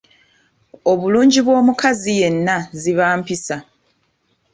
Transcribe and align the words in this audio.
Obulungi 0.91 1.39
bw’omukazi 1.45 2.11
yenna 2.19 2.55
ziba 2.81 3.05
mpisa. 3.19 3.57